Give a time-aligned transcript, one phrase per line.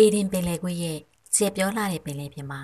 [0.00, 0.98] အေဒင်ပင်လယ်ကွေ့ရဲ့
[1.34, 2.60] ကျေပြောလာတဲ့ပင်လယ်ပြင်မှာ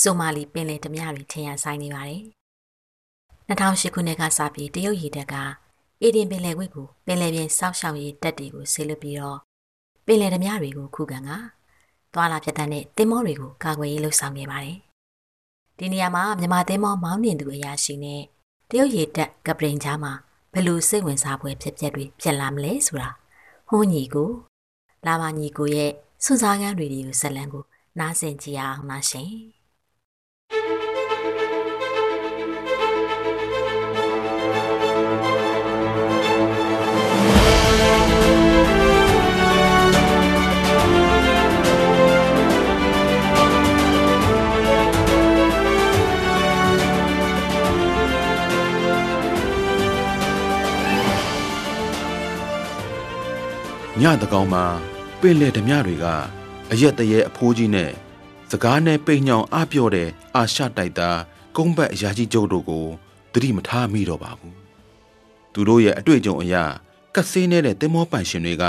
[0.00, 2.22] ဆိုမာလီပင်လယ်ဓမြတွေထင်ရဆိုင်နေပါတယ်။
[3.48, 5.34] 2008ခုနှစ်ကစပြီးတရုတ်ရေတပ်က
[6.02, 9.38] အေဒင်ပင်လယ်ကွေ့ကိုပင်လယ်ပြင်စောက်ရှောက်ရေးတပ်တွေကိုဆေးလွတ်ပြီးတော့
[10.06, 11.30] ပင်လယ်ဓမြတွေကိုခုခံက
[12.14, 14.76] သွာလာပြတ်တဲ့တင်မောတွေကိုကာကွယ်ရေးလှုပ်ဆောင်နေပါတယ်။
[15.78, 18.22] ဒီနေရာမှာမြန်မာတင်မောမောင်းနှင်သူအရာရှိနဲ့
[18.70, 20.12] တရုတ်ရေတပ်ကပရင်ကြားမှာ
[20.52, 23.10] ဘယ်လိုစိတ်ဝင်စားဖွယ်ဖြစ်ပျက်တွေဖြစ်လာမလဲဆိုတာ
[23.68, 24.30] ဟွန်းညီကို
[25.06, 25.92] လာမညီကိုရဲ့
[26.24, 27.64] စွစားကန်းတွေဒီကိုဇလံကို
[27.98, 29.30] နားဆင်ကြည့်အောင်ပါရှင်
[54.00, 54.91] ညတကောင်မှာ
[55.22, 56.06] ပင်လေဓမြတွေက
[56.72, 57.90] အရက်တရေအဖိုးကြီးနဲ့
[58.50, 61.20] စကားနဲ့ပိန်ညောင်အပြော့တဲ့အာရှတိုက်သား
[61.56, 62.86] ကုန်းဘက်အရာကြီးကျုပ်တို့ကို
[63.32, 64.56] သတိမထားမိတော့ပါဘူး
[65.52, 66.54] သူတို့ရဲ့အတွေ့အကြုံအရ
[67.14, 68.64] ကတ်ဆေးနေတဲ့တင်မောပန်ရှင်တွေက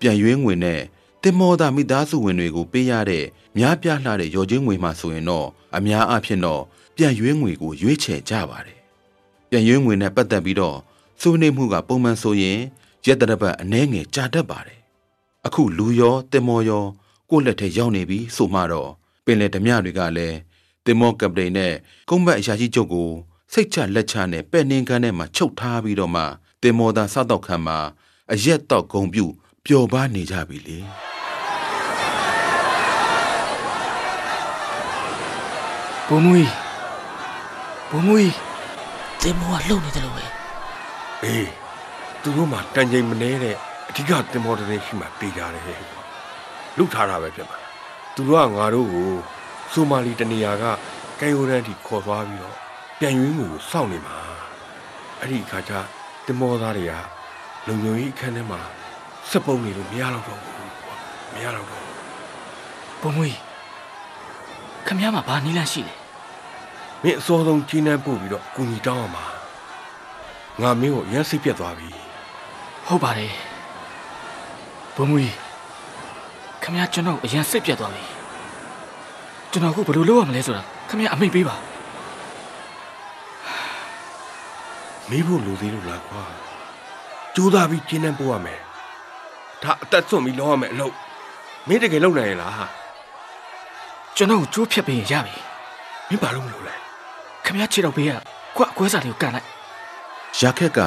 [0.00, 0.80] ပြန်ရွေးငွေနဲ့
[1.22, 3.24] တင်မောသားမိသားစုဝင်တွေကိုပေးရတဲ့
[3.58, 6.62] များပြားလှတဲ့ရော်ချင်းငွေမှဆိုရင်တော့အများအဖြစ်တော့
[6.96, 8.78] ပြန်ရွေးငွေကိုရွေးချယ်ကြပါတယ်
[9.50, 10.78] ပြန်ရွေးငွေနဲ့ပတ်သက်ပြီးတော့
[11.20, 12.58] စုနေမှုကပုံမှန်ဆိုရင်
[13.06, 14.75] ရက်တရပတ်အနှဲငယ်ကြာတတ်ပါတယ်
[15.46, 16.84] အခုလူရောတင်မောရော
[17.30, 18.90] ကိုယ့်လက်ထဲရောက်နေပြီဆိုမှတော့
[19.24, 20.36] ပင်လယ်ဓမြတွေကလည်း
[20.84, 21.72] တင်မောကပတိန်နဲ့
[22.08, 23.10] ကုန်းဘက်အရာရှိချုပ်ကို
[23.52, 26.22] စိတ်ချလက်ချနဲ့ပဲ့နှင်းကန်းထဲမှာချုပ်ထားပြီးတော့မှ
[26.62, 27.78] တင်မောသားစားတော့ခံမှာ
[28.32, 29.32] အရက်တော့ဂုံပြုတ်
[29.66, 30.78] ပျော်ပါနေကြပြီလေ
[36.08, 36.42] ဘုံမွေ
[37.90, 38.22] ဘုံမွေ
[39.22, 40.24] တင်မောကလှုပ်နေတယ်လို့ပဲ
[41.24, 41.48] အေး
[42.22, 43.56] သူတို့မှတန်ချိန်မနေတဲ့
[43.88, 45.80] အဓိကတင်မောတဲ့ရှိမှတေးကြတယ်
[46.78, 47.58] လုထားတာပဲဖြစ်မှာ
[48.14, 49.10] သူတို့ကငါတို့ကို
[49.72, 50.64] ဆိုမာလီတနေရာက
[51.20, 52.56] ကဲယိုရန်တီခေါ်သွားပြီးတော့
[52.98, 54.16] ပြန်ရွေးငွေကိုစောင့်နေမှာ
[55.20, 55.72] အဲ့ဒီအခါကျ
[56.26, 56.92] တင်မောသားတွေက
[57.66, 58.60] လုံလုံကြီးအခန်းထဲမှာ
[59.30, 60.70] စက်ပုံနေလို့မရတော့တော့ဘူး
[61.32, 61.84] မရတော့တော့
[63.00, 63.30] ဘုံမွေ
[64.86, 65.94] ခမရမှာဘာနီးလန့်ရှိလဲ
[67.02, 69.24] မင်းအစောဆုံးကြီးနှမ်းပို့ပြီးတော့ကူညီတောင်းအောင်ပါ
[70.62, 71.88] ငါမင်းကိုရမ်းစိတ်ပြတ်သွားပြီ
[72.86, 73.32] ဟုတ်ပါတယ်
[74.96, 75.24] ဘုံမွေ
[76.62, 78.04] ခမရကျွန်တော်အရင်စိတ်ပြတ်သွားပြီ
[79.50, 81.56] ကျွန်တော်အခုဘယ်လိုလုပ်ရမလဲဆိုတာခမရအမိတ်ပေးပါ
[85.10, 86.22] မေးဖို့လိုသေးလို့လားကွာ
[87.34, 88.60] ကြိုးစားပြီးကျင်းနှံပို့ရမယ်
[89.62, 90.94] ဒါအသက်စွန့်ပြီးလုပ်ရမယ်အလုပ်
[91.68, 92.66] မင်းတကယ်လုပ်နိုင်ရဲ့လားဟာ
[94.16, 95.36] ကျွန်တော်ကြိုးဖြတ်ပေးရင်ရပြီ
[96.08, 96.74] မင်းဘာလို့မလုပ်လဲ
[97.44, 98.12] ခမရခြေတော့ပေးရ
[98.56, 99.46] ကွအကွဲစားလေးကိုကန်လိုက်
[100.40, 100.80] ရခက်က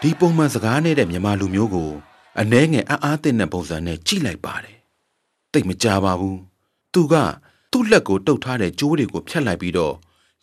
[0.00, 1.90] ဒီပုံမှန်စကားနဲ့တဲ့မြန်မာလူမျိုးကို
[2.40, 4.76] အနှဲငယ်အအားသင့်တဲ့ပုံစံနဲ့ကြည့်လိုက်ပါတယ်
[5.52, 6.40] တိတ်မကြပါဘူး
[6.92, 7.14] သူက
[7.70, 9.94] သူ့လက်ကိုတုတ်ထားတဲ့ကြိုးတွေကိုဖြတ်လိုက်ပြီးတော့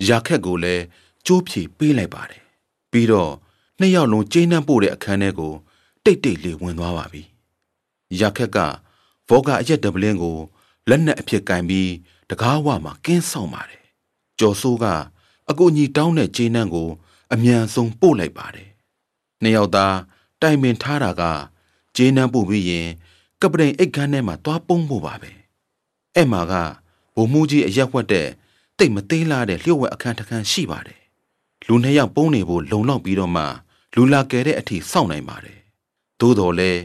[0.07, 0.83] ရာခက်ကိုလည်း
[1.25, 2.41] ကြိုးဖြီပေးလိုက်ပါတယ်
[2.91, 3.31] ပြီးတော့
[3.79, 5.53] နှစ်ယောက်လုံးကျင်းနှံ့ပို့တဲ့အခန်းထဲကို
[6.03, 7.23] တိတ်တိတ်လေးဝင်သွားပါပြီ
[8.19, 8.57] ရာခက်က
[9.29, 10.37] ဘောကအရက်ဒပလင်းကို
[10.89, 11.91] လက်နက်အဖြစ်ကင်ပြီး
[12.29, 13.83] တကားဝမှာကင်းဆောင်ပါတယ်
[14.39, 14.85] ကျော်စိုးက
[15.49, 16.89] အကိုကြီးတောင်းတဲ့ကျင်းနှံ့ကို
[17.33, 18.69] အမြန်ဆုံးပို့လိုက်ပါတယ်
[19.41, 19.95] နှစ်ယောက်သား
[20.41, 21.23] တိုင်ပင်ထားတာက
[21.95, 22.87] ကျင်းနှံ့ပို့ပြီးရင်
[23.41, 25.31] ကပတိန်အိတ်ခမ်းထဲမှာသွားပုန်းဖို့ပါပဲ
[26.15, 26.53] အဲ့မှာက
[27.15, 28.27] ဘုံမှုကြီးအရက်ဝက်တဲ့
[28.77, 31.01] တိတ်မသေးလာတဲ့လျှို့ဝှက်အခန်းတစ်ခန်းရှိပါတယ်
[31.67, 33.43] လူနှစ်ယောက်ပုန်းနေဖို့လုံလောက်ပြီးတော့မှ
[33.95, 35.59] လူလာကယ်တဲ့အထိစောင့်နိုင်ပါတယ်
[36.19, 36.81] သို့တော်လည်း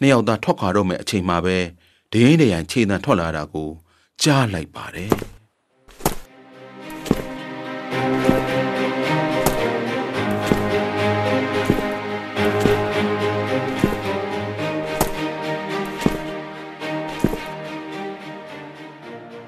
[0.00, 1.56] နှစ်ယောက်သားထွက်ခွာတော့မယ့်အချိန်မှာပဲ
[2.12, 3.70] ဒင်းဒရန်ခြေတံထွက်လာတာကို
[4.22, 5.10] ကြားလိုက်ပါတယ်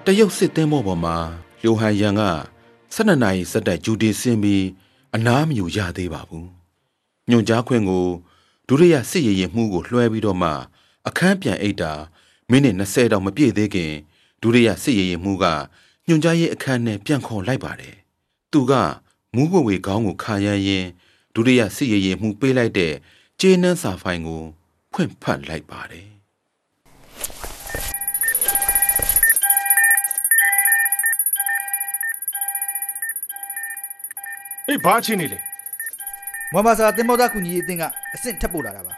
[0.07, 1.17] တရုတ်စစ်သင်းဘောပေါ်မှာ
[1.61, 2.23] လျိုဟန်ရန်က
[2.95, 4.65] 12နာရီစက်တက်ဂျူတီဆင်းပြီး
[5.15, 6.47] အနားမယူရသေးပါဘူး။
[7.31, 8.07] ညွန်ကြားခွင့်ကို
[8.69, 10.51] ဒုတိယစစ်ရေးရင်မှုကိုလွှဲပြီးတော့မှ
[11.09, 11.93] အခန်းပြန်အိတ်တာ
[12.51, 13.93] မိနစ်20တောင်မပြည့်သေးခင်
[14.43, 15.45] ဒုတိယစစ်ရေးရင်မှုက
[16.07, 17.97] ညွန်ကြားရေးအခန်းနဲ့ပြန်ခေါ်လိုက်ပါတယ်။
[18.53, 18.73] သူက
[19.35, 20.87] မူးဝဝေခေါင်းကိုခါရမ်းရင်
[21.35, 22.95] ဒုတိယစစ်ရေးရင်မှုပေးလိုက်တဲ့
[23.41, 24.43] ကျေးနှန်းစာဖိုင်ကို
[24.93, 26.12] ဖွင့်ဖတ်လိုက်ပါတယ်
[34.73, 35.39] အေးဘာချင်းနေလဲ
[36.53, 37.85] မွမ်ဘာစာတင်မောသားကူညီရေးအသင်းက
[38.15, 38.93] အဆင့်ထပ်ပို့လာတာပါ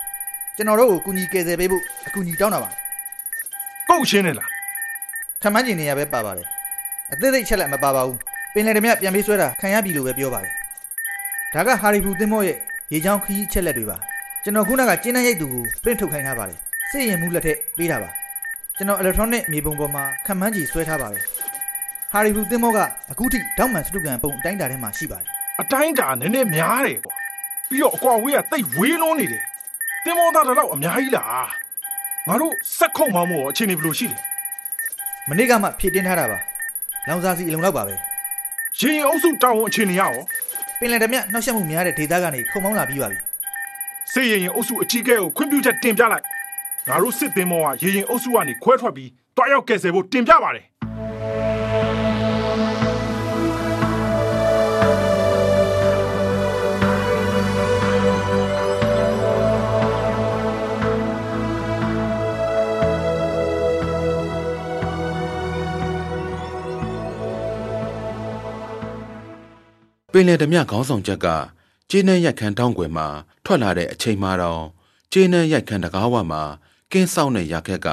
[0.57, 2.71] ကျွန်တော်တို့ကိုကူညီကယ်ဆယ်ပေးဖို့အကူအညီတောင်းတာပါ
[3.89, 4.49] ပုတ်ချင်းနေလား
[5.43, 6.47] ခမန်းကျင်နေရပဲပါပါတယ်
[7.13, 8.19] အသေးစိတ်ချက်လက်မပါပါဘူး
[8.55, 10.53] ပင်လယ်ဓမြပြန်ပေးဆွဲတာခံရပြီလို့ပဲပြောပါတယ်
[11.55, 12.57] ဒါကဟာရီဖူတင်မောရဲ့
[12.93, 13.97] ရေချောင်းခီးချက်လက်တွေပါ
[14.45, 16.59] ကျွန်တော်ခုနကကျင်းနှံ့ရိတ်သူကိုပရင့်ထုတ်ခိုင်းထားပါတယ်
[16.91, 18.11] စစ်ရင်မှုလက်ထက်ပေးတာပါ
[18.77, 21.23] ကျွန်တော် electronic မြေပုံပေါ်မှာခံမှန်းကြီးဆွဲထားပါတယ်
[22.13, 22.79] ဟာရီဘူးသင်္ဘောက
[23.11, 27.15] အခုထိတောက်မှန်စတုကန်ပုံအတိုင်းတာထဲမှာရှိပါတယ် အတိုင်းတာနည်းနည်းများတယ်ကွာ
[27.69, 29.43] ပြီးတော့အကွာဝေးကတိတ်ဝေးလွန်းနေတယ်
[30.05, 31.49] တင်မောသားတော့အများကြီးလား
[32.29, 34.19] ငါတို့စက်ခုံမောင်းမို့အခြေအနေဘယ်လိုရှိလဲ
[35.29, 36.39] မနေ့ကမှဖြည့်တင်းထားတာပါ
[37.09, 37.95] လောင်စာစီအလုံလောက်ပါပဲ
[38.79, 40.13] ရင်ရင်အုပ်စုတောင်းဝန်အခြေအနေရရော
[40.79, 43.19] ပင်လယ်ဓမြနှောက်ယှက်မှုများတဲ့ဒေသကနေခုံမောင်းလာပြီးပါပြီ
[44.13, 46.25] စေရင်ရင်အုပ်စုအကြီးကဲကိုခွင့်ပြုချက်တင်ပြလိုက်
[46.89, 50.65] ငါတို့စစ်သင်းမောကရေရင်အုပ်စုကနေခွဲထွက်ပြီးတွားရောက်ကယ်ဆယ်ဖို့တင်ပြပါတယ်
[70.17, 71.27] ပင်လယ်ဓမြခေါင်းဆောင်ချက်က
[71.91, 73.07] ကျေးနှံရိုက်ခမ်းတောင်းကွယ်မှာ
[73.45, 74.65] ထွက်လာတဲ့အချိန်မှတော့
[75.13, 76.43] ကျေးနှံရိုက်ခမ်းတကားဝမှာ
[76.93, 77.89] ကင်းဆောင်တဲ့ရာခက်က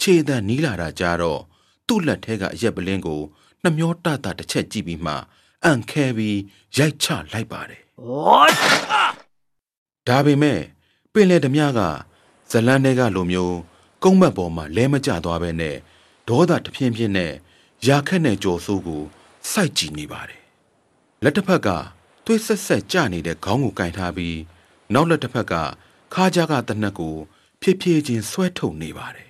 [0.00, 1.40] ခြေတံနီးလာတာကြတော့
[1.86, 3.20] သူ့လက်ထဲကအရက်ပလင်းကို
[3.62, 5.14] နှမျောတတတစ်ချက်ကြည့်ပြီးမှ
[5.64, 6.38] အန်ခဲပြီး
[6.78, 8.46] ရိုက်ချလိုက်ပါတယ်ဟော
[10.08, 10.60] ဒါပေမဲ့
[11.12, 11.80] ပင်လယ်ဓမြက
[12.50, 13.56] ဇလန်းတွေကလိုမျိုး
[14.02, 15.76] ကုန်းမက်ပေါ်မှာလဲမကျသွားပဲနဲ့
[16.28, 17.32] ဒေါသတဖြင်းဖြင်းနဲ့
[17.88, 19.02] ရာခက်နဲ့ကြော်ဆိုးကို
[19.50, 20.43] စိုက်ကြည့်နေပါတယ်
[21.24, 21.68] လက်တစ်ဖက်က
[22.24, 24.38] သွေးဆက်ဆက်ကျနေတဲ့ခေါင်းကိုကင်ထားပြီး
[24.92, 25.54] နောက်လက်တစ်ဖက်က
[26.14, 27.14] ခါးကြားကတနက်ကို
[27.60, 29.28] ဖြည်းဖြည်းချင်းဆွဲထုတ်နေပါတယ်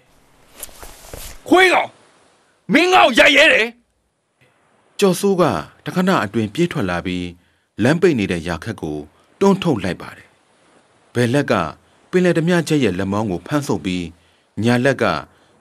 [1.48, 1.90] ခွေးကောင်
[2.72, 3.68] မင်းငါ့ကိုရိုက်ရဲတယ်
[5.00, 5.42] ကြော်ဆိုးက
[5.84, 7.26] တခဏအတွင်ပြေးထွက်လာပြီး
[7.82, 8.98] လမ်းပိတ်နေတဲ့ရာခက်ကို
[9.40, 10.28] တွန်းထုတ်လိုက်ပါတယ်
[11.14, 11.54] ဘယ်လက်က
[12.10, 14.06] ပင်လယ်ဓမြချက်ရဲ့လက်မောင်းကိုဖမ်းဆုပ်ပြီး
[14.64, 15.04] ညာလက်က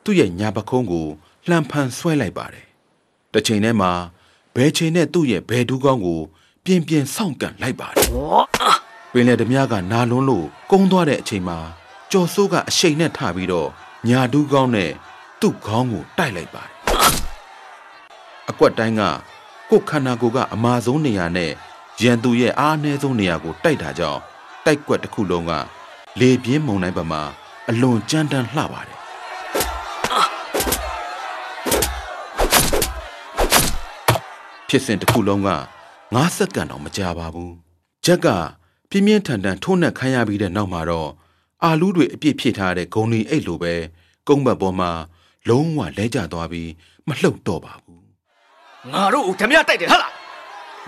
[0.04, 1.08] သူ့ရဲ့ညာပခုံးကို
[1.48, 2.66] လှန်ဖန်ဆွဲလိုက်ပါတယ်
[3.34, 3.92] တစ်ချိန်တည်းမှာ
[4.56, 6.22] ဘဲချိန်နဲ့သူ့ရဲ့ဘဲဒူးကောင်းကို
[6.64, 8.42] ပြင်းပြင်းစောင့်ကန်လိုက်ပါတယ်ဟော
[9.12, 11.58] ပင်လယ်ဓမြကနာလွန်းလို့ကုန်းသွားတဲ့အချိန်မှာ
[12.12, 13.70] ကြော်ဆိုးကအရှိန်နဲ့ထပြီးတော့
[14.08, 14.92] ညာဒူးကောင်းနဲ့
[15.42, 16.74] သူ့ခေါင်းကိုတိုက်လိုက်ပါတယ်
[18.50, 19.02] အကွက်တိုင်းက
[19.70, 21.52] ကိုယ်ခန္ဓာကိုယ်ကအမာဆုံးနေရာနဲ့
[22.02, 24.20] ရန်သူရဲ့အားအနည်းဆုံးနေရာကိုတိုက်တာကြောင့်
[24.66, 25.52] တိုက်ကွက်တစ်ခုလုံးက
[26.20, 27.22] လေပြင်းမုန်တိုင်းပမာ
[27.70, 28.93] အလွန်ကြမ်းတမ်းလှပါတယ်
[34.74, 35.50] ဖြစ်စဉ်တစ်ခုလုံးက
[35.96, 37.54] 9စက္ကန့်တော့မကြာပါဘူး
[38.06, 38.28] ဂျက်က
[38.90, 41.10] ပြင်းပြင်းထန်ထန်ထိုးနှက်ခိုင်းရပြီးတဲ့နောက်မှာတော့
[41.64, 43.74] အာလူးတွေအပြည့်ဖြည့်ထားတဲ့ဂုံလီအိတ်လိုပဲ
[44.28, 44.92] ကုန်းဘက်ပေါ်မှာ
[45.50, 46.70] လုံးဝလဲကျသွားပြီး
[47.08, 48.02] မလှုပ်တော့ပါဘူး
[48.92, 50.12] ငါတို့ကိုဓမြတိုက်တယ်ဟဟလား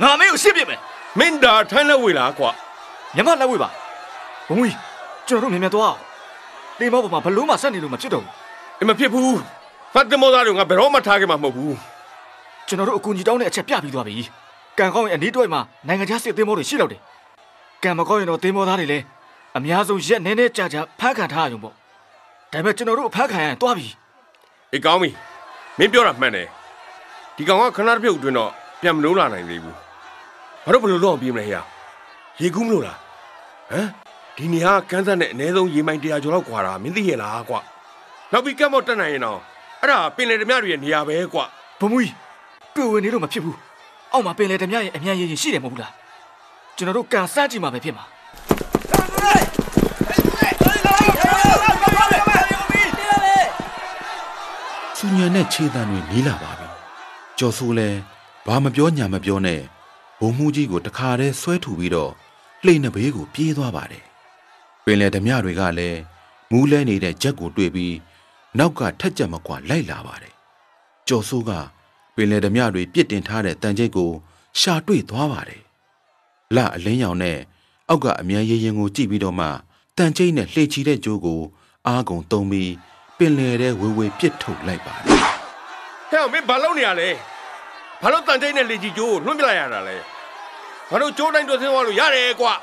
[0.02, 0.80] ငါမင်းကိုရှင်းပြမယ်
[1.20, 2.50] မင်းဒါထိုင်းလက်ဝေလားကွာ
[3.16, 3.70] မြမလက်ဝေးပါ
[4.48, 4.76] ဘုံကြီး
[5.28, 6.00] ကျွန်တော်တို့မြန်မြန်သွားအောင်
[6.80, 8.32] တေမောပေါ်မှာဘလို့မှဆက်နေလို့မဖြစ်တော့ဘူး
[8.82, 9.38] အမဖြစ်ဘူး
[9.94, 11.76] ဖတ်တင်မောသားတို့ငါဘယ်တော့မှထားခဲ့မှာမဟုတ်ဘူး
[12.68, 14.16] ကျွန်တော်တို့အကူကြီးတောင်းတဲ့အချက်ပြပြီးသွားပြီ
[14.78, 17.02] ကံကောင်းရင်အနည်းတွေ့မှာနိုင်ငံခြားစစ်သင်းမောတွေရှိတော့တယ်
[17.84, 19.04] ကံမကောင်းရင်တော့သင်းမောသားတွေလည်း
[19.58, 21.78] အများဆုံးရက်နေနေကြာကြာဖမ်းခံထားရရုံပေါ့ဒါ
[22.52, 23.88] ပေမဲ့ကျွန်တော်တို့အဖမ်းခံရရင်သွားပြီ
[24.72, 25.10] အေးကောင်းပြီ
[25.80, 26.48] မင်းပြောတာမှန်တယ်
[27.36, 28.52] ဒီကောင်ကခဏတစ်ပြုတ်အတွင်းတော့
[28.82, 29.76] ပြန်မလို့လာနိုင်သေးဘူး
[30.66, 31.64] ဘာလို့ဘယ်လိုလုပ်အောင်ပြေးမလဲဟဲ့
[32.42, 32.98] ရေကူးမလို့လား
[33.72, 33.88] ဟမ်
[34.38, 37.60] ဒီနေရာကကန်းဆက်နဲ့အ ਨੇ ဆုံးရေမိုင်100ကျော်လောက်ကွာတာမင်းသိရဲ့လားကွာ
[38.32, 39.40] နောက်ပြီးကတ်မော့တက်နိုင်ရင်တော့
[39.82, 41.46] အဲ့ဒါပင်လယ်ဓမြတွေရဲ့နေရာပဲကွာ
[41.80, 42.14] ဘုံမူကြီး
[42.76, 43.58] တွေ့ဝင်နေလို့မဖြစ်ဘူး
[44.12, 45.94] အောက်မှာပင်လေဓမြရဲ့အမြန်ရည်ရည်ရှိတယ်မဟုတ်ဘူးလား
[46.76, 48.06] ကျွန်တော်တို့ကန်စမ်းကြည့်မှာပဲဖြစ်မှာ
[54.98, 56.68] စူညံတဲ့ခြေတံတွေနီးလာပါပြီ
[57.40, 57.90] ကြော်ဆိုးလဲ
[58.46, 59.62] ဘာမပြောညာမပြောနဲ့
[60.20, 62.12] ဘုံမှုကြီးကိုတခါတည်းဆွဲထုတ်ပြီးတော့
[62.66, 64.04] လှိမ့်နှဘေးကိုပြေးသွားပါတယ်
[64.86, 66.00] ပင်လယ်ဓမြတွေကလည်း
[66.52, 67.96] မူးလဲနေတဲ့ဂျက်ကိုတွေ့ပြီး
[68.58, 70.34] နောက်ကထက်ကြက်မကွာလိုက်လာပါတယ်
[71.08, 71.52] ကြော်ဆိုးက
[72.16, 74.12] ပင်လယ်ဓမြတွေပြစ်တင်ထားတဲ့တန်ကျိတ်ကို
[74.60, 75.62] ရှာတွေ့သွားပါတယ်
[76.56, 77.38] လအလင်းရောင်နဲ့
[77.90, 79.48] အောက်ကအမြန်ရရင်ကိုကြည့်ပြီးတော့မှ
[79.98, 81.42] တန်ကျိတ်နဲ့လှေချီတဲ့ကြိုးကို
[81.88, 82.74] အားကုန်သုံးပြီး
[83.18, 85.06] ပင်လယ်ထဲဝေဝေပြစ်ထုတ်လိုက်ပါတယ်
[86.12, 87.10] ဟဲ့မင်းဘာလုပ်နေရလဲ
[88.02, 89.96] ဘာလို့တန်တိတ်နဲ့လေကြီးကျိုးကိုလွှင့်ပြလိုက်ရတာလဲ
[90.90, 92.54] ဘာလို့ကျိုးတိုင်းတော့ဆင်းသွားလို့ရတယ်ကွာ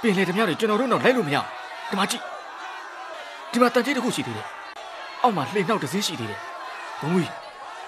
[0.00, 1.48] ပင်လေဓမြတွေကျွန်တော်တို့တော့လိုက်လို့မရအောင်
[1.90, 2.22] ဒီမှာကြည့်
[3.52, 4.46] ဒီမှာတန်ကြီးတစ်ခုရှိသေးတယ်
[5.22, 6.40] အောက်မှာလှိမ့်နှောက်တစ်စင်းရှိသေးတယ်
[7.00, 7.43] ဘုံမူကြီး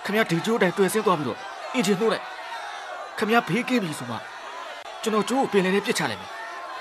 [0.07, 1.39] ခမရဒီကျိုးတိုင်းတွေ့ဆင်းသွားပြီးတော့
[1.75, 2.25] အင်ဂျင်နှိုးလိုက်
[3.19, 4.17] ခမရဘေးကင်းပြီဆိုမှ
[5.03, 6.31] ကျွန်တော်ကျိုးကိုပင်လေထဲပြစ်ချလိုက်မယ်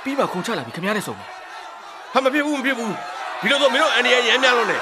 [0.04, 1.28] ပြီးမှခုံချလာပြီးခမရနဲ့ဆုံမယ်
[2.14, 2.94] ဟာမဖြစ်ဘူးမဖြစ်ဘူး
[3.42, 4.78] ဒီလိုဆိုမင်းတို့အန်ဒီရရမ်းများလို့နေ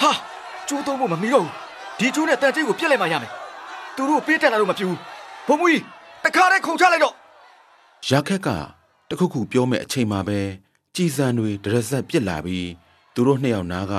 [0.00, 0.10] ဟာ
[0.68, 1.52] ကျိုးသုံးဖို့မမီတော့ဘူး
[1.98, 3.30] ဒီကျိုးနဲ့တန်ကြီးကိုပြစ်လိုက်မှရမယ်
[3.96, 4.98] သူတို့ပေးတက်လာလို့မဖြစ်ဘူး
[5.48, 5.82] ဘုံမူကြီး
[6.24, 7.14] တခါတည်းခုံချလိုက်တော့
[8.10, 8.48] ရာခက်က
[9.10, 10.67] တခုခုပြောမဲ့အချိန်မှာပဲ
[10.98, 12.68] ကြည်စံတွေဒရဇက်ပြစ်လာပြီး
[13.14, 13.94] သူတို့နှစ်ယောက်နားက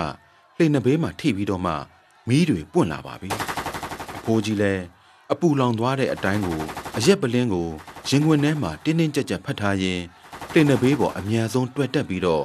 [0.57, 1.73] လှိမ့်နှဘေးမှာထိပြီးတော့မှ
[2.27, 3.29] မီးတွေပွင့်လာပါပြီ
[4.17, 4.83] အဖိုးကြီးလည်း
[5.31, 6.61] အပူလောင်သွားတဲ့အတိုင်းကို
[6.97, 7.67] အရက်ပလင်းကို
[8.09, 9.99] ရင်ခွင်ထဲမှာတင်းတင်းကြပ်ကြပ်ဖတ်ထားရင်
[10.51, 12.43] လှေနှဘေးပေါ်အမြန်ဆုံးတွဲတက်ပြီးတော့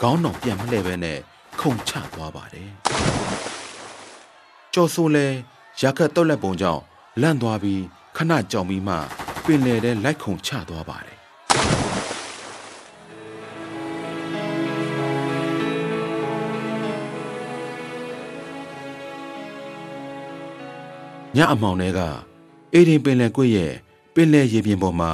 [0.00, 1.18] ခေါင်းတော်ပြန်မလှည့်ပဲနဲ့
[1.60, 2.70] ခုန်ချသွားပါတယ်
[4.74, 5.26] ကျော်ဆိုးလဲ
[5.80, 6.82] ရာခတ်တော့လက်ပုံကြောင့်
[7.20, 7.82] လန့်သွားပြီး
[8.16, 8.94] ခဏကြောင်ပြီးမှ
[9.44, 11.15] ပင်လယ်ထဲလိုက်ခုန်ချသွားပါတယ်
[21.36, 22.00] ညအမောင်တွေက
[22.72, 23.72] အေဒင်ပင်လယ်ကွေ့ရဲ့
[24.14, 25.12] ပင်လယ်ရေပြင်ပေါ်မှာ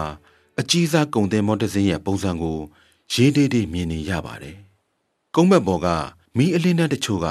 [0.61, 2.59] အကြီးစားကုန်တင်မော်တစင်းရဲ့ပုံစံကို
[3.13, 4.57] ရေးသေးသေးမြင်နေရပါတယ်။
[5.35, 5.87] ကုန်းဘက်ပေါ်က
[6.37, 7.27] မီးအလင်းတဲ့တချို့က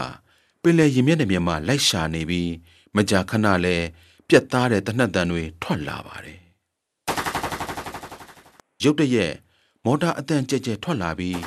[0.62, 2.52] ပင်လယ်ရေမျက်နှာပြင်မှာလိုက်ရှာနေပြီး
[2.96, 3.76] မကြာခဏလဲ
[4.28, 6.40] ပြက်သားတဲ့တနက်တန်တွေထွက်လာပါတယ်။
[8.84, 9.34] ရုတ်တရက်
[9.86, 11.40] မော်တာအတန်ကြဲကြဲထွက်လာပြီး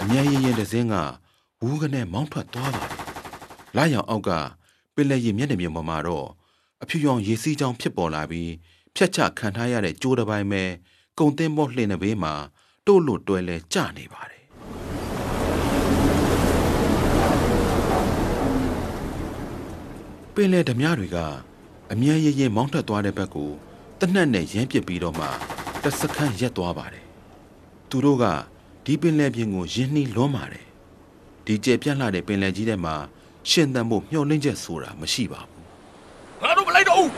[0.00, 0.94] အမြန်ရင်ရင်တစင်းက
[1.62, 3.00] ဝူးကနေမောင်းထွက်သွားပါတယ်။
[3.76, 4.30] လာရောင်အောက်က
[4.94, 6.26] ပင်လယ်ရေမျက်နှာပြင်ပေါ်မှာတော့
[6.82, 8.52] အဖြူရောင်ရေစီးကြောင်းဖြစ်ပေါ်လာပြီး
[8.94, 10.62] ဖြတ်ချခံထားရတဲ့ကြိုးတစ်ပိုင်းပဲ
[11.18, 12.34] ကုံတင်းမော့လှင်တဲ့ဘေးမှာ
[12.86, 14.44] တို့လို့တွဲလဲကြနေပါတယ်
[20.34, 21.18] ပင်လေဓမြတွေက
[21.92, 23.50] အမြန်ရရင်မောင်းထွက်သွားတဲ့ဘက်ကို
[24.00, 25.26] တနက်နဲ့ရမ်းပစ်ပြီးတော့မှ
[25.82, 27.06] တစခန်းရက်သွားပါတယ်
[27.88, 28.24] သူတို့က
[28.84, 30.66] ဒီပင်လယ်ပြင်ကိုရင်းနှီးလွန်းပါတယ်
[31.46, 32.94] ဒီကျပြန့်လာတဲ့ပင်လယ်ကြီးထဲမှာ
[33.50, 35.57] ရှင်သန်ဖို့မျှော်လင့်ချက်ဆိုတာမရှိပါဘူးငါတို့မ
[36.78, 37.12] လိုက်တော့ဘူး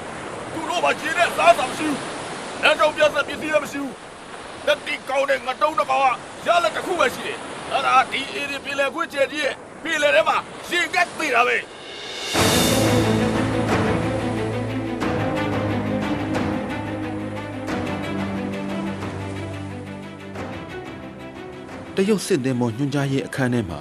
[0.55, 1.99] သူတို့ဘာကျင်းတဲ့စားဆောင်ရှိဘူး
[2.63, 3.95] လမ်းကြောင်းပြတ်သက်ပစ္စည်းလည်းမရှိဘူး
[4.67, 6.03] တက်တီကောင်းတဲ့ငတုံးတစ်ကောင်
[6.45, 7.39] ကရလက်တစ်ခုပဲရှိတယ်
[7.73, 10.37] အဲ့ဒါဒီအေဒီပြည်လေခွေးကျဲကြီးရဲ့ပြည်လေထဲမှာ
[10.69, 11.57] ရှင်ကက်သေးတာပဲ
[21.97, 23.81] တရုတ်စစ်သည်မော်ညွှန်ကြားရေးအခန်းထဲမှာ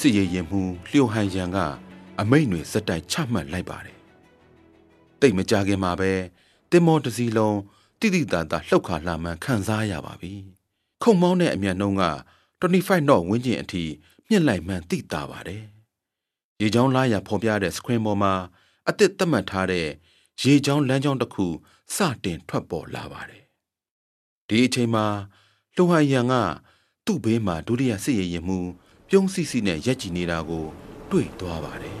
[0.00, 1.58] စစ်ရေးရင်မှုလျှို့ဟန်ရန်က
[2.20, 3.93] အမိန့်တွေစက်တိုက်ချမှတ်လိုက်ပါတယ်။
[5.24, 6.12] တိတ်မကြခင်မှာပဲ
[6.70, 7.58] တင်မော်တစ်စီလုံး
[8.00, 10.32] တိတိတတ်တာလှုပ်ခါလာမှန်ခံစားရပါပြီ။
[11.02, 12.04] ခုံမောင်းတဲ့အမြန်နှုံးက
[12.60, 13.84] 25 knot ဝန်းကျင်အထိ
[14.28, 15.62] မြင့်လိုက်မှန်သိတာပါတယ်။
[16.60, 18.34] ရေချောင်းလာရဖော်ပြတဲ့ screen ပေါ်မှာ
[18.88, 19.86] အသစ်သတ်မှတ်ထားတဲ့
[20.42, 21.46] ရေချောင်းလမ်းကြောင်းတစ်ခု
[21.94, 23.42] စတင်ထွက်ပေါ်လာပါတယ်။
[24.48, 25.06] ဒီအချိန်မှာ
[25.74, 26.34] လှို့ဟန်ရန်က
[27.06, 28.58] သူ့ဘေးမှာဒုတိယစစ်ရေးရင်မှု
[29.08, 30.64] ပြုံးစီစီနဲ့ရက်ကြည်နေတာကို
[31.10, 31.98] တွေ့သွားပါတယ်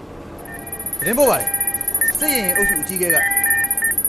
[1.00, 1.52] ။သတင်းပို့ပါတယ်။
[2.20, 3.16] စစ်ရင်အုပ်စုအကြီးကဲက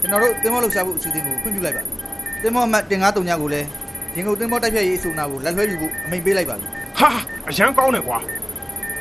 [0.01, 1.83] ကျွန်တော်တို့တင်မောလှူရှားဖို့အစီအစဉ်ကိုခွင့်ပြုလိုက်ပါ။
[2.41, 3.67] တင်မောအမှတ်တင်9 3ညကိုလည်း
[4.15, 6.65] ရင်ကုန်တင်မောတိုက်ဖြတ်ရေးအဆိုနာကိုလက်လွှဲယူဖို့အမိန့်ပေးလိုက်ပါပြီ
[6.99, 7.09] ဟာ
[7.49, 8.17] အရန်ကောင်းတယ်ကွာ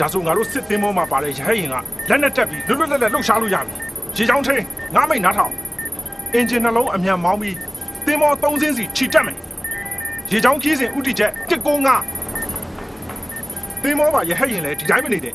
[0.01, 1.75] ဒါဆိုငါတို့စစ်သင်းမောမှာပါတဲ့ရဟရင်က
[2.09, 3.73] လက်နဲ့တက်ပြီးလွတ်လွတ်လပ်လပ်လှုပ်ရှားလို့ရပြီ
[4.17, 4.63] ရေချောင်းထင်း
[4.95, 5.53] ငါမိတ်နားထောင်
[6.35, 7.57] အင်ဂျင်နှလုံးအမြန်မောင်းပြီး
[8.07, 9.37] သင်းမော၃စင်းစီခြိတက်မယ်
[10.31, 15.35] ရေချောင်းခီးစဉ်ဥတီချက်195သင်းမောပါရဟရင်လည်းဒီတိုင်းမနေနဲ့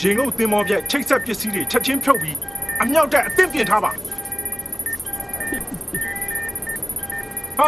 [0.00, 2.36] ရင်ငုတ်သင်းမောပြက်ချိတ်ဆက်ပစ္စည်းတွေချက်ချင်းဖြုတ်ပြီး
[2.82, 7.66] အမြောက်တက်အသင့်ပြင်ထားပါဟာ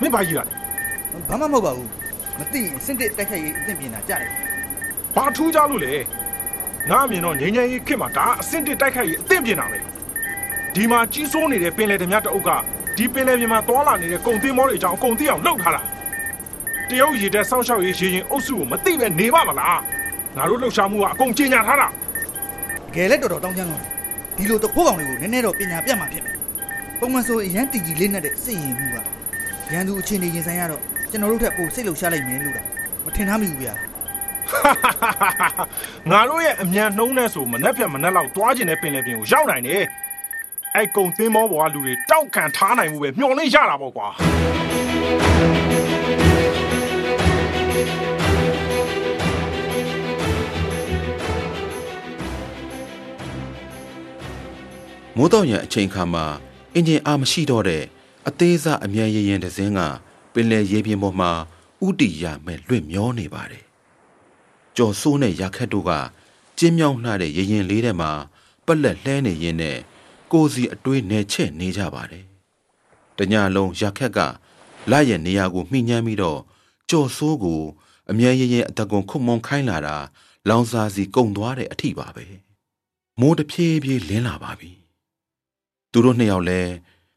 [0.00, 0.52] မင်းဘာကြီးရလဲ။
[1.28, 1.88] ဘာမှမဟုတ်ပါဘူး။
[2.38, 4.32] မသိရင်စင့်တစ်တိုက်ဖြတ်ရေးအသင့်ပြင်တာကြားတယ်
[5.14, 5.94] ဘာထူးကြလို့လဲ
[6.90, 9.78] ငါအမြင်တော့ငိမ့်ငိမ့်ရေးခစ်မှာဒါအစင့်တစ်တိုက်ခိုက်ရေးအသင့်ပြင်တာပဲ
[10.74, 12.50] ဒီမှာကြီးစိုးနေတဲ့ပင်လယ်ဓမြတအုပ်က
[12.96, 15.82] ဒီပင်လယ်ပြင်မှာသွာလာနေတဲ့ကုံသင်းမောတွေအကြောင်းအကုန်သိအောင်လှုပ်ထားတာ
[16.88, 19.80] တရုတ်ရည်တဲ့စောင့်ရှောက်ရေးရေရင်အုပ်စုကိုမသိပဲနေပါမလား
[20.36, 21.88] ငါတို့လှုပ်ရှားမှုကအကုန်ကြီးညာထားတာ။
[22.94, 23.92] ဂယ်လက်တော်တော်တောင်းချမ်းကောင်းတယ်။
[24.36, 26.36] ဒီလိုတခိုးကောင်တွေကိုနည်းနည်းတော့ပညာပြတ်မှာဖြစ်မယ်။
[27.00, 28.96] ပုံမှန်ဆိုအရန်တီကြီးလေးနဲ့တဲ့စစ်ရင်မှုက
[29.72, 32.58] ရန်သူအချင်းနေရင်ဆိုင်ရတော့ကျွန်တော်တို့ထက်ပိုစိတ်လှုပ်ရှားလိုက်မယ်လို့က
[33.04, 33.74] မထင်ထားမိဘူးဗျာ
[36.10, 39.82] ငါတို့ရဲ့အမြန်နှုံးနဲ့ဆိုမနှက်ပြတ်မနှက်လောက်တွားကျင်တဲ့ပင်လယ်ပြင်ကိုရောက်နိုင်တယ်
[40.74, 44.08] အဲ့ကုံသင်းမောပေါ်ကလူတွေတောက်ခံထားနိုင်မှုပဲမျှော်လင့်ရတာပေါ့ကွာ
[55.18, 56.24] မိုးတော့ရန်အချိန်ခါမှာ
[56.74, 57.84] အင်ဂျင်အားမရှိတော့တဲ့
[58.28, 59.80] အသေးစားအမြန်ရရင်တစ်စင်းက
[60.32, 61.30] ပင်လယ်ရေပြင်ပေါ်မှာ
[61.86, 63.64] ဥတီရမဲ့လွင့်မျောနေပါတယ်။
[64.76, 65.92] ကြော်ဆိုးနဲ့ရာခက်တို့က
[66.58, 68.10] ကျင်းမြောင်းနှတဲ့ရရင်လေးထဲမှာ
[68.66, 69.78] ပက်လက်လှဲနေရင်းနဲ့
[70.32, 72.24] ကိုယ်စီအတွေးနယ်ချက်နေကြပါတယ်။
[73.16, 74.18] တညလုံးရာခက်က
[74.90, 76.40] လာရဲ့နေရာကိုမှီညမ်းပြီးတော့
[76.90, 77.62] ကြော်ဆိုးကို
[78.10, 79.96] အမြန်ရရင်အတကွန်ခုံမုံခိုင်းလာတာ
[80.48, 82.26] လောင်စာစီကုံသွားတဲ့အထိပါပဲ။
[83.20, 84.72] မိုးတဖြည်းဖြည်းလင်းလာပါပြီ။
[85.96, 86.60] သူတို့နှစ်ယောက်လဲ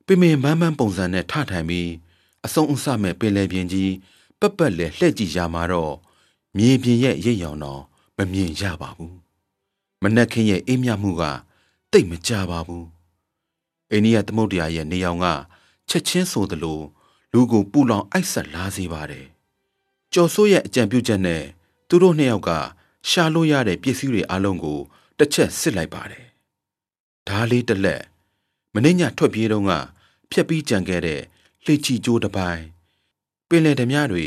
[0.05, 1.89] ပင်ပင်ပန်းပန်းပုံစံနဲ့ထထိုင်ပြီး
[2.45, 3.93] အစုံအစမဲ့ပင်လယ်ပြင်ကြီး
[4.39, 5.93] ပက်ပက်လဲလှည့်ကြည့်ရမှာတော့
[6.57, 7.81] မြေပြင်ရဲ့ရိပ်ရောင်တော့
[8.17, 9.15] မမြင်ရပါဘူး။
[10.03, 11.23] မနက်ခင်းရဲ့အေးမြမှုက
[11.91, 12.85] တိတ်မကြပါဘူး။
[13.91, 15.25] အိန္ဒိယသမုဒ္ဒရာရဲ့နေရောင်က
[15.89, 16.79] ချက်ချင်းဆိုသလို
[17.33, 19.25] လူကိုပူလောင်အိုက်ဆက်လာစေပါတယ်။
[20.13, 21.43] ကျော်စိုးရဲ့အကြံပြုချက်နဲ့
[21.89, 22.51] သူတို့နှစ်ယောက်က
[23.09, 24.79] ရှာလို့ရတဲ့ပစ္စည်းတွေအလုံးကို
[25.17, 26.25] တစ်ချက်စစ်လိုက်ပါတယ်။
[27.27, 28.03] ဓားလေးတစ်လက်
[28.83, 29.71] မင်းညထွက်ပြေးတော့က
[30.31, 31.21] ဖြက်ပြီးကြံခဲ့တဲ့
[31.65, 32.63] လှေချီကျိုးတစ်ပိုင်း
[33.47, 34.25] ပင်လယ်ဓမြတွေ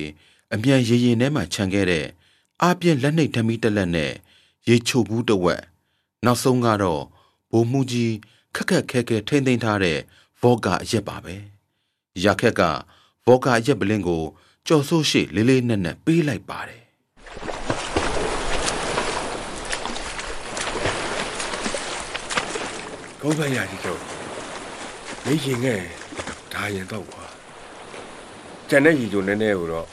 [0.54, 2.06] အမြန်ရေရင်ထဲမှာခြံခဲ့တဲ့
[2.62, 4.12] အာပြင်းလက်နှိပ်ဓမီတစ်လက်နဲ့
[4.68, 5.62] ရေချိုဘူးတစ်ဝက်
[6.24, 7.02] နောက်ဆုံးကတော့
[7.52, 8.14] ဘိုးမှုကြီး
[8.54, 9.98] ခက်ခက်ခဲခဲထိမ့်သိမ်းထားတဲ့
[10.42, 11.34] ဘောကအရက်ပါပဲ
[12.24, 12.62] ရခက်က
[13.26, 14.24] ဘောကအရက်ပလင်းကို
[14.66, 16.82] ကြော်ဆိုးရှိလေးလေးနက်နက်ပေးလိုက်ပါတယ်
[23.22, 24.11] ကုန်းပန်းရကြီးတော့
[25.24, 25.82] မင်းရင်ငယ်
[26.52, 27.24] ဒါရင်တော့ကွာ
[28.68, 29.86] ကျန်တဲ့ရီကြိုနည်းနည်းကိုတော့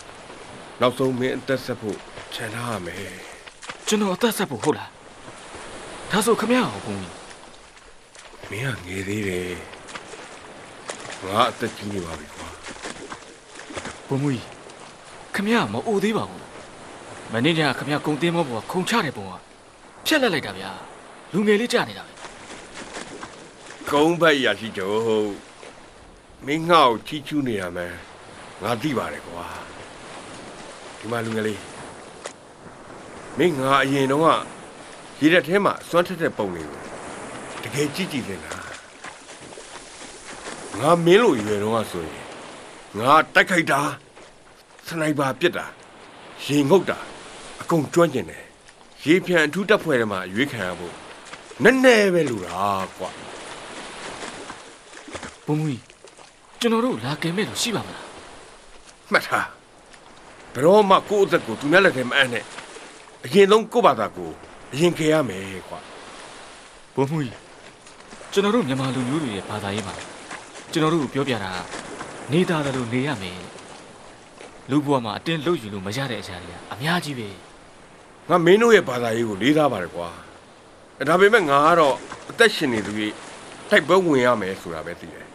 [0.81, 1.97] နောက်ဆုံးမင်းအသက်ဆက်ဖို့
[2.33, 3.13] ခြံထားရမယ်
[3.87, 4.89] ကျွန်တော်အသက်ဆက်ဖို့ဟုတ်လား
[6.11, 7.13] ဒါဆိုခမရအောင်ဘုံကြီး
[8.49, 9.51] မင်းကငယ်သေးတယ်
[11.25, 12.49] ငါအသက်ကြီးနေပါပြီကွာ
[14.07, 14.45] ဘုံကြီး
[15.35, 16.43] ခမရမအိုသေးပါဘူး
[17.33, 19.33] မနေ့ကခမရကုံတင်းမောပေါ်ကခုံချတဲ့ပုံက
[20.05, 20.71] ဖြက်လက်လိုက်တာဗျာ
[21.33, 22.18] လူငယ်လေးကြာနေတာပဲ
[23.93, 24.81] ကုန်းဘက်ရရှိကြ
[26.45, 27.93] မင်းငါ့ကိုချီးချူးနေရမယ်
[28.61, 29.45] ငါသိပါတယ်ကွာ
[30.99, 31.61] ဒီမှာလူငယ်လေး
[33.37, 34.27] မင်းငါအရင်တော့က
[35.19, 36.79] ရေတက်ထဲမှာစွမ်းထက်တဲ့ပုံတွေကို
[37.63, 38.63] တကယ်ကြည့်ကြည့်သင်လား
[40.79, 42.25] ငါမင်းလိုရွယ်တော့ကဆိုရင်
[42.97, 43.81] ငါတိုက်ခိုက်တာ
[44.87, 45.65] စနိုက်ပါပစ်တာ
[46.45, 46.97] ရေငုတ်တာ
[47.61, 48.43] အကုန်ကျွမ်းကျင်တယ်
[49.05, 50.95] ရေဖြန်အထူးတပ်ဖွဲ့ထဲမှာရွေးခံရဖို့
[51.63, 52.63] နည်းနည်းပဲလူတာ
[52.97, 53.09] ကွာ
[55.49, 55.81] ဘုံကြီး
[56.59, 58.05] ကျွန်တော်တို့လာကင်မဲ့လို့ရှိပါမလား
[59.11, 59.47] မှတ်ထား
[60.53, 62.43] ဘယ်တော့မှကိုယ့်အသက်ကိုသူများလက်ထဲမအပ်နဲ့
[63.25, 64.29] အရင်ဆုံးကိုယ့်ဘာသာကို
[64.73, 65.79] အရင်ခေရမယ်ကွာ
[66.95, 67.33] ဘုံကြီး
[68.31, 69.95] ကျွန်တော်တို့မြန်မာလူမျိုးတွေရဲ့ဘာသာရေးမှာ
[70.71, 71.57] ကျွန်တော်တို့ကိုပြောပြတာက
[72.31, 73.39] နေသားတယ်လို့နေရမယ်
[74.69, 77.29] လူဘဝမှာအတင်းလှုပ်ယူလို့မရတဲ့အရာတွေကအများကြီးပဲ
[78.29, 80.07] ငါမင်းတို့ရဲ့ဘာသာရေးကိုလေးစားပါတယ်ကွာ
[80.99, 81.95] အဲဒါပေမဲ့ငါကတော့
[82.29, 83.13] အသက်ရှင်နေသူကြီး
[83.69, 85.28] တိုက်ပွဲဝင်ရမယ်ဆိုတာပဲသိတယ်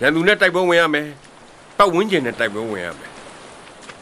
[0.00, 1.08] ရန်သူနဲ့တိုက်ပွဲဝင်ရမယ်
[1.78, 3.10] ပတ်ဝန်းကျင်နဲ့တိုက်ပွဲဝင်ရမယ်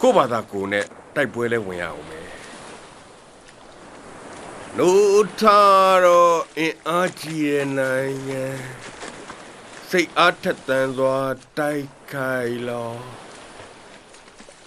[0.01, 0.85] ကိုယ့်ဘာသာကိုယ်နဲ့
[1.15, 2.29] တိုက်ပွဲလဲဝင်ရအောင်မယ်
[4.79, 8.45] လို့ထားတော့အင်အားကြီးရဲ့နိုင်ငံ
[9.91, 11.19] စိတ်အားထက်သန်စွာ
[11.59, 12.93] တိုက်ခိုက်လော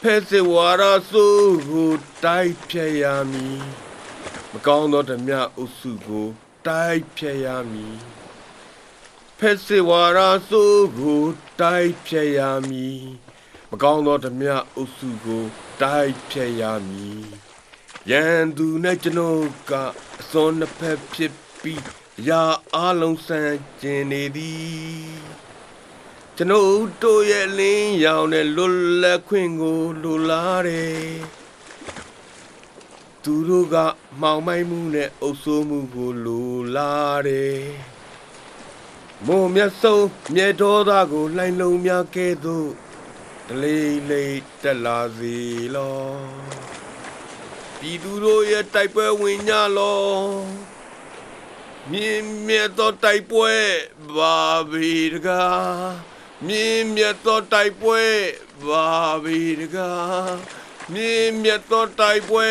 [0.02, 1.94] ဖက်စစ်ဝါရဆိုးကို
[2.26, 3.62] တိုက်ဖြတ်ရမည်
[4.52, 6.28] မကောင်းသောဓမြအုပ်စုကို
[6.68, 7.98] တိုက်ဖြတ်ရမည်
[9.43, 11.23] ဖက်စစ်ဝါရဆိုးကို
[11.62, 13.04] တိုက်ဖြတ်ရမည်
[13.69, 15.43] မကောင်းသောဓမြအုပ်စုကို
[15.82, 17.25] တိုက်ဖြတ်ရမည်
[18.10, 19.73] ရန်သူနဲ့ကျွန်တော်က
[20.21, 21.84] အစွန်းနှစ်ဖက်ဖြစ်ပြီး
[22.19, 22.43] အရာ
[22.75, 23.41] အလုံးစံ
[23.82, 25.19] ကျင်နေသည်
[26.38, 31.13] ကျွန်ုပ်တို့ရဲ့လင်းရောင်တဲ့လွတ်လပ်ခွင့်ကိုလိုလားတယ်
[33.23, 33.75] သူတို့က
[34.21, 37.63] မှောင်မိုက်မှုနဲ့အုပ်ဆိုးမှုကိုလိုလားတယ်
[39.27, 42.69] မုံမြတ်ဆုံးမြေတော်သားကိုလှိုင်းလုံးများကဲ့သို့
[43.47, 45.38] တလေးလေးတက်လာစီ
[45.75, 45.99] လော
[47.79, 50.03] ပြည်သူတို့ရဲ့တိုက်ပွဲဝင်ညလော
[51.91, 53.53] မြင်းမြတ်သောတိုက်ပွဲ
[54.15, 54.38] ဘာ
[54.71, 55.91] ဘီတကား
[56.47, 58.01] မြင်းမြတ်သောတိုက်ပွဲ
[58.67, 58.88] ဘာ
[59.23, 60.34] ဘီတကား
[60.93, 62.47] မြင်းမြတ်သောတိုက်ပွဲ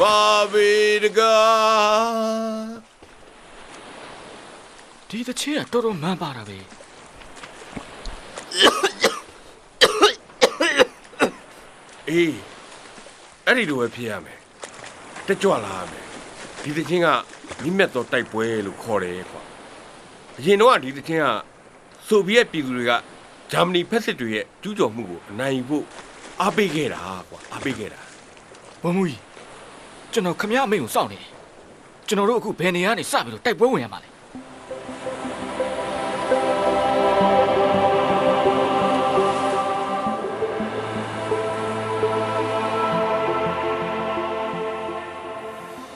[0.00, 0.18] ဘာ
[0.52, 0.72] ဘီ
[1.04, 2.83] တကား
[5.14, 6.58] ဒီတစ်ချင်းကတော်တော်မှန်ပါတာပဲ
[12.08, 12.36] အေး
[13.46, 14.38] အဲ့ဒီလိုပဲဖြစ်ရမယ်
[15.26, 16.04] တက်ကြွလာရမယ်
[16.62, 17.08] ဒီသချင်းက
[17.62, 19.42] မြင်းမြတ်သောတိုက်ပွဲလို့ခေါ်တယ်ကွာ
[20.38, 21.26] အရင်တော့ကဒီသချင်းက
[22.06, 22.92] ဆိုဗီယက်ပြည်သူတွေက
[23.52, 25.84] ဂျာမနီဖက်စစ်တွေရဲ့ကျူးကျော်မှုကိုအနိုင်ယူဖို့
[26.40, 28.00] အားပေးခဲ့တာကွာအားပေးခဲ့တာ
[28.82, 29.20] ဘုံကြီး
[30.12, 31.30] ကျွန်တော်ခမရအမိန့်ကိုစောင့်နေတယ်
[32.08, 34.13] ကျွန်တော်တို့အခုဘယ်နေရာကနေစပြီးတော့တိုက်ပွဲဝင်ရမှာလဲ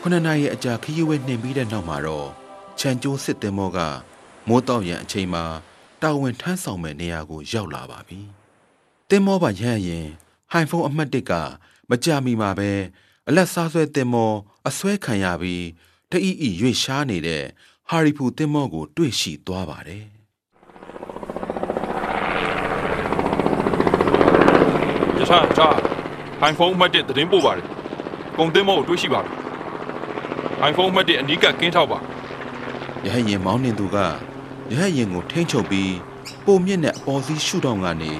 [0.08, 2.28] ခုနှစ်နာရီအကြာခရီးဝဲနှင်ပြီးတဲ့နောက်မှာတော့
[2.78, 3.78] ခြံကျိုးစစ်တင်မောက
[4.48, 5.44] မိုးတောက်ရန်အချိန်မှာ
[6.02, 8.20] တာဝန်ထမ်းဆောင်မဲ့နေရာကိုရောက်လာပါပြီ။
[9.08, 10.06] တင်မောပါရဟန့်ရင်
[10.50, 11.32] ဟိုင်ဖုန်းအမှတ်တစ်က
[11.90, 12.70] မကြမီမှာပဲ
[13.28, 14.32] အလက်စားဆွဲတင်မော
[14.68, 15.64] အဆွဲခံရပြီး
[16.10, 17.44] တအီအီရွေရှားနေတဲ့
[17.88, 20.04] ဟာရီဖူတင်မောကို တွေ့ရှိသွားပါတယ်
[25.18, 25.68] ရထားချာ
[26.50, 27.66] iPhone အမှတ်1သတင်းပို့ပါတယ်။
[28.36, 29.34] ကုန်သင်းမောကိုတွေးရှိပါပြီ။
[30.70, 31.98] iPhone အမှတ်1အနီးကပ်ကင်းထောက်ပါ။
[33.04, 33.96] ရဟန့်ရင်မောင်းနှင်သူက
[34.72, 35.92] ရဟန့်ရင်ကိုထိန်းချုပ်ပြီး
[36.46, 38.12] ပုံမြင့်တဲ့အပေါ်စီးရှုထောင့်ကနေ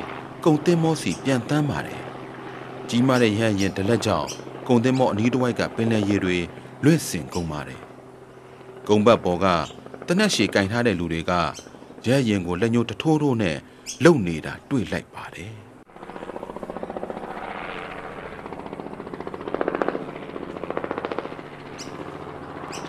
[0.45, 2.01] ကုံတင်မောစီပြန်တန်းပါတယ်။
[2.89, 4.29] ကြီးမားတဲ့ရဟန့်ရင်ဒလက်ကြောင့်
[4.69, 6.37] ကုံတင်မောအနီးတစ်ဝိုက်ကပင်လယ်ရေတွေ
[6.85, 7.81] လွင့်စင်ကုန်ပါတယ်။
[8.89, 9.47] ကုံဘတ်ပေါ်က
[10.07, 11.33] တနက်ရှည်ကင်ထားတဲ့လူတွေက
[12.07, 13.57] ရဟန့်ရင်ကိုလက်ညှိုးတထိုးထိုးနဲ့
[14.05, 15.53] လုံနေတာတွေ့လိုက်ပါတယ်။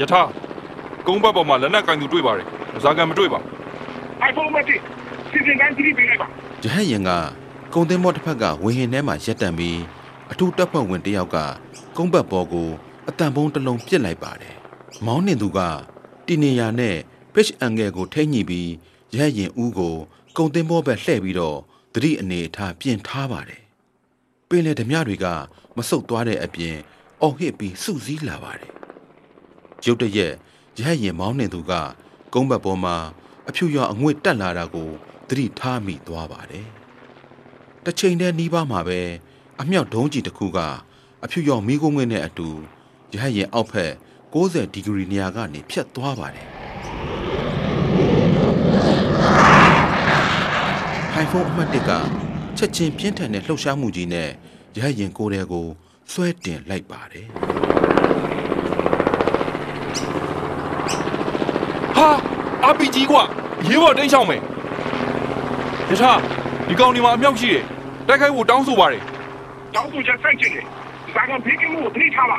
[0.01, 0.21] ယထာ
[1.07, 2.47] ကုန်းဘက်ပေါ်မှာလက်နက်ကင်သူတွေ့ပါတယ်
[2.83, 3.39] ဇာကန်မတွေ့ပါ
[4.21, 4.75] အိုင်ဖုန်းမတိ
[5.31, 6.29] စီစဉ်တိုင်းကြည့်ပေးလိုက်ပါရ
[6.63, 7.12] ဟတ်ရင်က
[7.73, 9.79] ကုံသင်းမောတစ်ဖက်ကဝင်းဟင်ထဲမှာရက်တံပြီး
[10.31, 11.38] အထူးတပ်ဖွဲ့ဝင်တစ်ယောက်က
[11.97, 12.69] ကုန်းဘက်ပေါ်ကို
[13.07, 14.55] အတန်ပုံးတစ်လုံးပစ်လိုက်ပါတယ်။
[15.05, 15.59] မောင်းနှင်သူက
[16.27, 16.95] တီနေယာနဲ့
[17.33, 18.69] pitch angle ကိုထိညှိပြီး
[19.15, 19.95] ရဟတ်ရင်ဦးကို
[20.38, 21.57] ကုံသင်းမောဘက်လှည့်ပြီးတော့
[21.93, 23.62] သတိအနေအထားပြင်ထားပါတယ်။
[24.49, 25.25] ပင်လေဓမြတွေက
[25.77, 26.75] မဆုတ်သွားတဲ့အပြင်
[27.21, 28.73] အော်ဟစ်ပြီးစုစည်းလာပါတယ်။
[29.86, 30.34] ရုတ်တရက်
[30.80, 31.72] ရဟတ်ရင်မောင်းနှင်သူက
[32.34, 32.96] ကုန်းဘက်ပေါ်မှာ
[33.50, 34.89] အဖြူရောင်အငွေ့တက်လာတာကို
[35.28, 36.68] သတိထားမိသွားပါတယ်။
[37.84, 39.00] တစ်ချိန်တည်းနီးပါးမှာပဲ
[39.62, 40.60] အမြောက်ဒုံးကြီးတစ်ခုက
[41.24, 42.50] အဖြူရောင်မီးကုန်းငွေ့နဲ့အတူ
[43.13, 43.92] ရဟတ်ရင်အောက်ဖက်
[44.34, 46.48] 60ဒီဂရီနေရာကနေဖြတ်သွားပါတယ်။
[51.13, 51.92] ဟိုင်ဖုန်းအမှတ်တစ်က
[52.58, 54.30] ချက်ချင်းပြင်းထန်တဲ့လှုပ်ရှားမှုကြီးနဲ့
[54.78, 55.68] ရဟတ်ရင်ကိုယ်တွေကို
[56.12, 57.28] ဆွဲတင်လိုက်ပါတယ်။
[61.98, 62.10] ဟာ
[62.73, 63.21] RPG ကွာ
[63.67, 64.41] ရေးပေါ်တိတ်ချောင်းမယ်
[65.89, 66.12] ယထာ
[66.67, 67.63] ဒီကောင်ဒီမှာအမြောက်ရှိတယ်
[68.08, 69.01] တိုက်ခိုက်ဖို့တောင်းဆိုပါတယ်
[69.75, 70.65] တောင်းဆိုချက်စိုက်ချင်တယ်
[71.13, 72.38] ဇာကန်ဖေးကမှုကိုထိထားပါ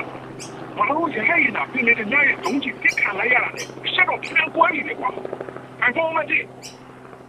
[0.76, 3.62] ဘာလို့ရဟရင်တာပြင်နေတဲ့ညရဲ့ဒုံးကြီးတစ်ခံလိုက်ရတာလဲ
[3.92, 5.10] ရှက်တော့ပြန်ကွဲနေတယ်ကွာ
[5.80, 6.38] အိုင်ဖုန်းမတိ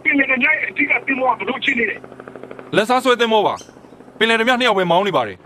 [0.02, 2.00] ပြင်နေတဲ့ညရဲ့အဓိကတင်မောကဘလို့ချင်းနေတယ်
[2.76, 3.54] လက်စားဆွဲသင်းမောပါ
[4.18, 5.38] ပင်လယ်ဓမြနှစ်ယောက်ပဲမောင်းနေပါတယ်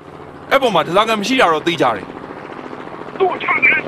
[0.51, 2.05] အဲ့ပေါ်မှာဒဇာကန်မရှိတာတော့သိကြတယ်
[3.19, 3.79] သူ့ထားတယ်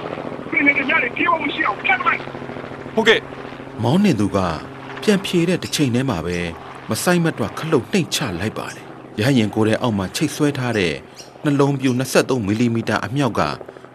[0.51, 2.21] ပြင်နေတဲ့ညရဲ့ပြေဝမရှိအောင်ဖြတ်လိုက်
[2.95, 3.21] ဟုတ်ကဲ့
[3.83, 4.39] မောင်းနေသူက
[5.03, 6.39] ပြန်ဖြေတဲ့တစ်ချိန်တည်းမှာပဲ
[6.89, 8.85] မဆိုင်မတွခလုတ်နှိမ်ချလိုက်ပါတယ်။
[9.19, 10.95] ရဟရင်ကိုယ်တဲ့အောက်မှာချိတ်ဆွဲထားတဲ့
[11.45, 13.41] နှလုံးပြူ23မီလီမီတာအမြောက်က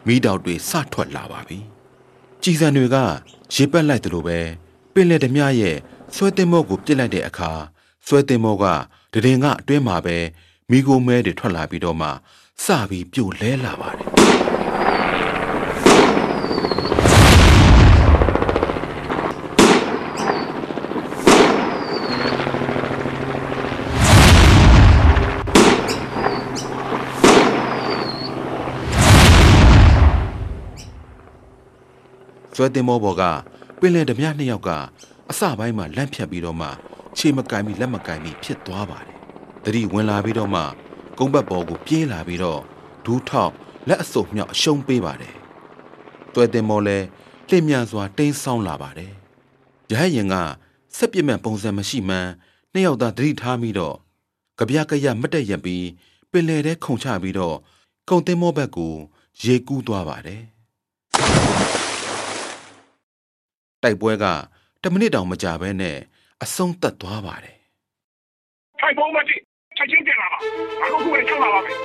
[0.08, 1.60] မီးတောက်တွေစထွက်လာပါပြီ။
[2.44, 2.98] ကြည်စံတွေက
[3.54, 4.40] ရေပက်လိုက်သလိုပဲ
[4.94, 5.78] ပင်လယ်ဓမြရဲ့
[6.16, 7.52] ဆွဲတင်မောကိုပြစ်လိုက်တဲ့အခါ
[8.08, 8.66] ဆွဲတင်မောက
[9.14, 10.18] တရင်ကအတွင်းမှာပဲ
[10.70, 12.08] မိโกမဲတွေထွက်လာပြီးတော့မှ
[12.64, 14.10] စပြီးပြိုလဲလာပါတယ်။
[32.56, 33.24] ကျွဲတင်မောဘော်က
[33.80, 34.70] ပင်လယ်ဓမြနှစ်ယောက်က
[35.30, 36.68] အစပိုင်းမှာလန့်ဖြတ်ပြီးတော့မှ
[37.18, 39.18] ခြေမကင်ပြီးလက်မကင်ပြီးဖြစ်သွားပါတယ်။
[39.64, 40.62] တတိဝင်လာပြီးတော့မှ
[41.18, 42.62] ကုန်းဘတ်ဘော်ကိုပြေးလာပြီးတော့
[43.06, 43.54] ဒူးထောက်
[43.88, 45.36] လက်အစုပ်မြောက်အရှုံးပေးပါတယ်။
[46.34, 47.06] ကျွဲတင်မော်လည်း
[47.50, 49.14] လင့်မြန်စွာတိန်းဆောင်းလာပါတယ်။
[49.92, 50.36] ရဟရင်က
[50.98, 52.32] ဆက်ပြစ်မဲ့ပုံစံမရှိမှန်း
[52.74, 53.96] နှစ်ယောက်သားတတိထားပြီးတော့
[54.58, 55.88] ကြပြကရမတ်တက်ရက်ပြီး
[56.32, 57.58] ပင်လယ်ထဲခုန်ချပြီးတော့
[58.10, 58.94] ကုံတင်မောဘက်ကို
[59.44, 60.44] ရေကူးသွားပါတယ်။
[63.84, 64.26] တိုက်ပွဲက
[64.64, 65.98] 10မိနစ်တောင်မကြာဘဲနဲ့
[66.44, 67.58] အဆုံးသတ်သွားပါတယ်
[68.80, 69.36] ထိုင်ဖုန်းမတိ
[69.78, 70.38] ချက်ချင်းပြန်လာပါ
[70.80, 71.78] ဘာလို့ခုပဲရောက်လာပါမယ်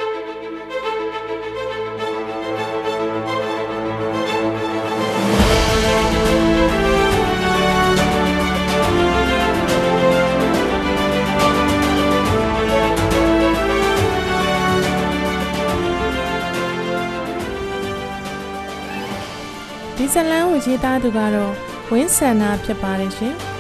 [19.97, 23.37] ဒီဇလန်ကိုရေးသားသူကတော့ ဝင်းဆန္နာဖြစ်ပါတယ်ရှင်။